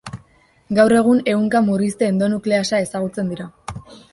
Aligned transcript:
Gaur 0.77 0.95
egun 1.01 1.19
ehunka 1.33 1.61
murrizte-endonukleasa 1.67 2.81
ezagutzen 2.89 3.31
dira. 3.35 3.51